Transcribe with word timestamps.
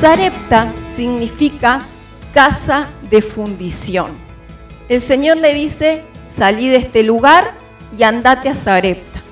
Sarepta 0.00 0.74
significa 0.82 1.78
casa 2.34 2.90
de 3.08 3.22
fundición. 3.22 4.10
El 4.88 5.00
Señor 5.00 5.36
le 5.36 5.54
dice, 5.54 6.02
salí 6.26 6.68
de 6.68 6.78
este 6.78 7.04
lugar 7.04 7.54
y 7.96 8.02
andate 8.02 8.48
a 8.48 8.56
Sarepta, 8.56 9.22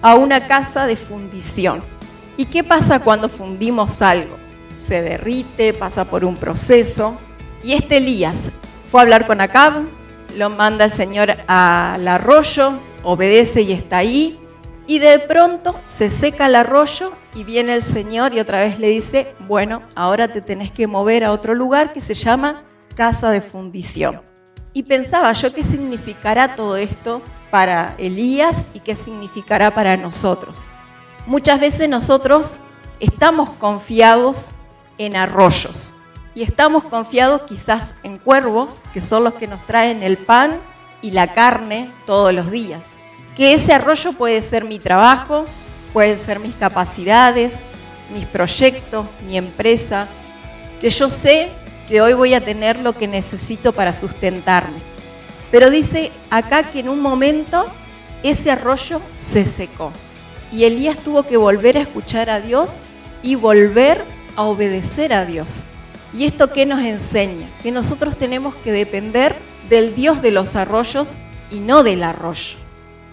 a 0.00 0.14
una 0.14 0.46
casa 0.46 0.86
de 0.86 0.94
fundición. 0.94 1.82
¿Y 2.36 2.44
qué 2.44 2.62
pasa 2.62 3.00
cuando 3.00 3.28
fundimos 3.28 4.00
algo? 4.00 4.36
Se 4.78 5.02
derrite, 5.02 5.74
pasa 5.74 6.04
por 6.04 6.24
un 6.24 6.36
proceso. 6.36 7.18
Y 7.64 7.72
este 7.72 7.96
Elías 7.96 8.52
fue 8.90 9.00
a 9.00 9.02
hablar 9.02 9.26
con 9.26 9.40
Acab, 9.40 9.82
lo 10.36 10.50
manda 10.50 10.84
el 10.84 10.92
Señor 10.92 11.34
al 11.48 12.06
arroyo, 12.06 12.74
obedece 13.02 13.62
y 13.62 13.72
está 13.72 13.98
ahí. 13.98 14.38
Y 14.86 15.00
de 15.00 15.18
pronto 15.18 15.80
se 15.84 16.10
seca 16.10 16.46
el 16.46 16.54
arroyo 16.54 17.12
y 17.34 17.44
viene 17.44 17.74
el 17.74 17.82
Señor 17.82 18.34
y 18.34 18.40
otra 18.40 18.60
vez 18.60 18.78
le 18.78 18.88
dice, 18.88 19.34
bueno, 19.40 19.82
ahora 19.94 20.28
te 20.28 20.40
tenés 20.40 20.70
que 20.70 20.86
mover 20.86 21.24
a 21.24 21.32
otro 21.32 21.54
lugar 21.54 21.92
que 21.92 22.00
se 22.00 22.14
llama 22.14 22.64
casa 22.94 23.30
de 23.30 23.40
fundición. 23.40 24.20
Y 24.74 24.84
pensaba 24.84 25.32
yo 25.32 25.52
qué 25.52 25.64
significará 25.64 26.54
todo 26.54 26.76
esto 26.76 27.22
para 27.50 27.94
Elías 27.98 28.68
y 28.74 28.80
qué 28.80 28.94
significará 28.94 29.74
para 29.74 29.96
nosotros. 29.96 30.60
Muchas 31.26 31.60
veces 31.60 31.88
nosotros 31.88 32.60
estamos 33.00 33.50
confiados 33.50 34.50
en 34.98 35.16
arroyos 35.16 35.94
y 36.34 36.42
estamos 36.42 36.84
confiados 36.84 37.42
quizás 37.42 37.94
en 38.02 38.18
cuervos, 38.18 38.80
que 38.94 39.00
son 39.00 39.24
los 39.24 39.34
que 39.34 39.46
nos 39.46 39.64
traen 39.66 40.02
el 40.02 40.16
pan 40.16 40.58
y 41.02 41.10
la 41.10 41.34
carne 41.34 41.90
todos 42.06 42.32
los 42.32 42.50
días. 42.50 42.98
Que 43.36 43.54
ese 43.54 43.72
arroyo 43.72 44.12
puede 44.12 44.40
ser 44.40 44.64
mi 44.64 44.78
trabajo, 44.78 45.46
puede 45.92 46.16
ser 46.16 46.40
mis 46.40 46.54
capacidades, 46.54 47.64
mis 48.12 48.26
proyectos, 48.26 49.06
mi 49.26 49.36
empresa, 49.36 50.08
que 50.80 50.90
yo 50.90 51.08
sé 51.08 51.50
que 51.88 52.00
hoy 52.00 52.14
voy 52.14 52.34
a 52.34 52.44
tener 52.44 52.78
lo 52.78 52.92
que 52.92 53.08
necesito 53.08 53.72
para 53.72 53.92
sustentarme. 53.92 54.78
Pero 55.50 55.70
dice 55.70 56.10
acá 56.30 56.64
que 56.64 56.80
en 56.80 56.88
un 56.88 57.00
momento 57.00 57.66
ese 58.22 58.50
arroyo 58.50 59.00
se 59.18 59.44
secó 59.44 59.92
y 60.50 60.64
Elías 60.64 60.98
tuvo 60.98 61.24
que 61.24 61.36
volver 61.36 61.76
a 61.76 61.82
escuchar 61.82 62.30
a 62.30 62.40
Dios 62.40 62.78
y 63.22 63.34
volver 63.34 64.04
a 64.36 64.42
obedecer 64.44 65.12
a 65.12 65.24
Dios. 65.24 65.62
¿Y 66.16 66.24
esto 66.24 66.52
qué 66.52 66.66
nos 66.66 66.80
enseña? 66.80 67.48
Que 67.62 67.70
nosotros 67.70 68.16
tenemos 68.16 68.54
que 68.56 68.72
depender 68.72 69.34
del 69.70 69.94
Dios 69.94 70.20
de 70.20 70.30
los 70.30 70.56
arroyos 70.56 71.14
y 71.50 71.60
no 71.60 71.82
del 71.82 72.02
arroyo. 72.02 72.56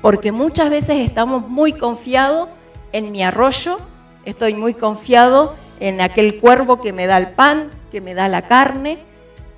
Porque 0.02 0.31
muchas 0.31 0.69
veces 0.69 1.00
estamos 1.00 1.47
muy 1.47 1.73
confiados 1.73 2.50
en 2.91 3.11
mi 3.11 3.23
arroyo, 3.23 3.77
estoy 4.25 4.53
muy 4.53 4.73
confiado 4.73 5.55
en 5.79 6.01
aquel 6.01 6.39
cuervo 6.39 6.81
que 6.81 6.93
me 6.93 7.07
da 7.07 7.17
el 7.17 7.31
pan, 7.31 7.69
que 7.91 8.01
me 8.01 8.13
da 8.13 8.27
la 8.27 8.47
carne, 8.47 8.99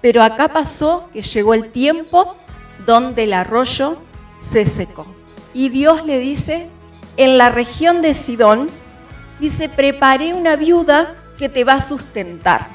pero 0.01 0.23
acá 0.23 0.49
pasó 0.49 1.09
que 1.13 1.21
llegó 1.21 1.53
el 1.53 1.71
tiempo 1.71 2.35
donde 2.85 3.23
el 3.23 3.33
arroyo 3.33 3.97
se 4.39 4.65
secó. 4.65 5.05
Y 5.53 5.69
Dios 5.69 6.05
le 6.05 6.19
dice, 6.19 6.67
en 7.17 7.37
la 7.37 7.49
región 7.49 8.01
de 8.01 8.13
Sidón, 8.13 8.67
dice, 9.39 9.69
preparé 9.69 10.33
una 10.33 10.55
viuda 10.55 11.15
que 11.37 11.49
te 11.49 11.63
va 11.63 11.73
a 11.73 11.81
sustentar. 11.81 12.69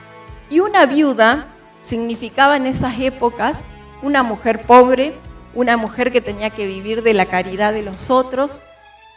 Y 0.51 0.61
una 0.61 0.87
viuda 0.87 1.47
significaba 1.81 2.57
en 2.57 2.67
esas 2.67 2.99
épocas 3.01 3.65
una 4.03 4.23
mujer 4.23 4.61
pobre, 4.67 5.15
una 5.55 5.77
mujer 5.77 6.13
que 6.13 6.21
tenía 6.21 6.51
que 6.51 6.67
vivir 6.67 7.03
de 7.03 7.15
la 7.15 7.27
caridad 7.27 7.73
de 7.73 7.83
los 7.83 8.11
otros. 8.11 8.61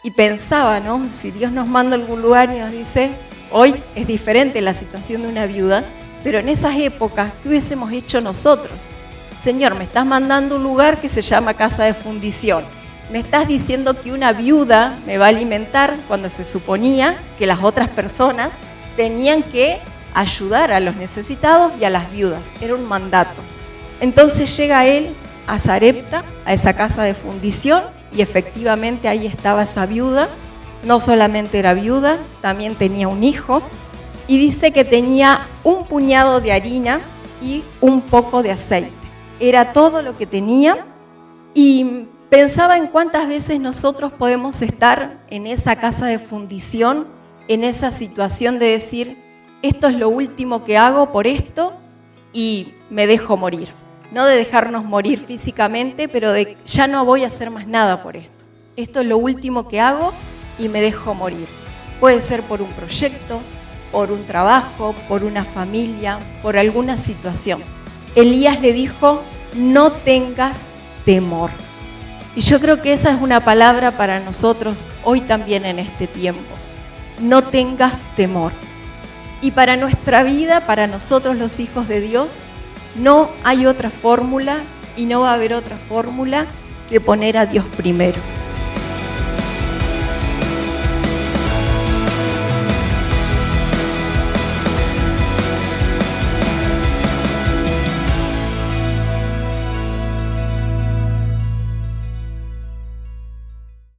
Y 0.03 0.11
pensaba, 0.11 0.79
¿no? 0.79 1.09
Si 1.09 1.31
Dios 1.31 1.51
nos 1.51 1.67
manda 1.67 1.95
a 1.95 1.99
algún 1.99 2.21
lugar 2.21 2.53
y 2.55 2.59
nos 2.59 2.71
dice, 2.71 3.11
hoy 3.51 3.75
es 3.95 4.07
diferente 4.07 4.61
la 4.61 4.73
situación 4.73 5.23
de 5.23 5.27
una 5.27 5.45
viuda, 5.45 5.83
pero 6.23 6.39
en 6.39 6.49
esas 6.49 6.75
épocas, 6.75 7.31
¿qué 7.41 7.49
hubiésemos 7.49 7.91
hecho 7.91 8.21
nosotros? 8.21 8.73
Señor, 9.41 9.75
me 9.75 9.85
estás 9.85 10.05
mandando 10.05 10.55
un 10.57 10.63
lugar 10.63 10.99
que 10.99 11.07
se 11.07 11.21
llama 11.21 11.53
casa 11.53 11.83
de 11.85 11.93
fundición 11.93 12.63
me 13.11 13.19
estás 13.19 13.47
diciendo 13.47 13.99
que 13.99 14.11
una 14.11 14.33
viuda 14.33 14.95
me 15.05 15.17
va 15.17 15.25
a 15.25 15.29
alimentar 15.29 15.95
cuando 16.07 16.29
se 16.29 16.45
suponía 16.45 17.15
que 17.37 17.47
las 17.47 17.63
otras 17.63 17.89
personas 17.89 18.49
tenían 18.95 19.41
que 19.41 19.79
ayudar 20.13 20.71
a 20.71 20.79
los 20.79 20.95
necesitados 20.95 21.73
y 21.79 21.85
a 21.85 21.89
las 21.89 22.11
viudas. 22.11 22.49
Era 22.61 22.75
un 22.75 22.87
mandato. 22.87 23.41
Entonces 23.99 24.55
llega 24.55 24.85
él 24.85 25.09
a 25.47 25.57
Zarepta, 25.57 26.23
a 26.45 26.53
esa 26.53 26.75
casa 26.75 27.03
de 27.03 27.15
fundición, 27.15 27.83
y 28.11 28.21
efectivamente 28.21 29.07
ahí 29.07 29.25
estaba 29.25 29.63
esa 29.63 29.85
viuda. 29.85 30.27
No 30.83 30.99
solamente 30.99 31.59
era 31.59 31.73
viuda, 31.73 32.17
también 32.41 32.75
tenía 32.75 33.07
un 33.07 33.23
hijo, 33.23 33.61
y 34.27 34.37
dice 34.37 34.71
que 34.71 34.85
tenía 34.85 35.47
un 35.63 35.85
puñado 35.85 36.39
de 36.39 36.51
harina 36.51 37.01
y 37.41 37.63
un 37.81 38.01
poco 38.01 38.43
de 38.43 38.51
aceite. 38.51 38.91
Era 39.39 39.73
todo 39.73 40.01
lo 40.01 40.13
que 40.13 40.25
tenía 40.25 40.85
y 41.53 42.07
Pensaba 42.29 42.77
en 42.77 42.87
cuántas 42.87 43.27
veces 43.27 43.59
nosotros 43.59 44.11
podemos 44.11 44.61
estar 44.61 45.19
en 45.31 45.47
esa 45.47 45.77
casa 45.77 46.05
de 46.05 46.19
fundición, 46.19 47.07
en 47.47 47.63
esa 47.63 47.89
situación 47.89 48.59
de 48.59 48.67
decir, 48.67 49.17
esto 49.63 49.87
es 49.87 49.95
lo 49.95 50.09
último 50.09 50.63
que 50.63 50.77
hago 50.77 51.11
por 51.11 51.25
esto 51.25 51.73
y 52.31 52.75
me 52.91 53.07
dejo 53.07 53.35
morir. 53.35 53.69
No 54.11 54.25
de 54.25 54.37
dejarnos 54.37 54.85
morir 54.85 55.19
físicamente, 55.19 56.07
pero 56.07 56.31
de 56.31 56.57
ya 56.65 56.87
no 56.87 57.05
voy 57.05 57.23
a 57.23 57.27
hacer 57.27 57.51
más 57.51 57.67
nada 57.67 58.01
por 58.01 58.17
esto. 58.17 58.45
Esto 58.75 59.01
es 59.01 59.07
lo 59.07 59.17
último 59.17 59.67
que 59.67 59.79
hago 59.79 60.13
y 60.57 60.67
me 60.67 60.81
dejo 60.81 61.13
morir. 61.13 61.47
Puede 61.99 62.21
ser 62.21 62.41
por 62.43 62.61
un 62.61 62.71
proyecto, 62.71 63.39
por 63.91 64.11
un 64.11 64.25
trabajo, 64.25 64.95
por 65.07 65.23
una 65.23 65.45
familia, 65.45 66.17
por 66.41 66.57
alguna 66.57 66.97
situación. 66.97 67.61
Elías 68.15 68.61
le 68.61 68.73
dijo, 68.73 69.21
no 69.53 69.91
tengas 69.91 70.69
temor. 71.05 71.51
Y 72.35 72.41
yo 72.41 72.59
creo 72.59 72.81
que 72.81 72.93
esa 72.93 73.11
es 73.11 73.21
una 73.21 73.41
palabra 73.41 73.91
para 73.91 74.19
nosotros 74.19 74.89
hoy 75.03 75.21
también 75.21 75.65
en 75.65 75.79
este 75.79 76.07
tiempo. 76.07 76.55
No 77.19 77.43
tengas 77.43 77.93
temor. 78.15 78.53
Y 79.41 79.51
para 79.51 79.77
nuestra 79.77 80.23
vida, 80.23 80.65
para 80.65 80.87
nosotros 80.87 81.37
los 81.37 81.59
hijos 81.59 81.87
de 81.87 82.01
Dios, 82.01 82.45
no 82.95 83.29
hay 83.43 83.65
otra 83.65 83.89
fórmula 83.89 84.59
y 84.97 85.05
no 85.05 85.21
va 85.21 85.31
a 85.31 85.35
haber 85.35 85.53
otra 85.53 85.77
fórmula 85.77 86.45
que 86.89 86.99
poner 86.99 87.37
a 87.37 87.45
Dios 87.45 87.65
primero. 87.77 88.17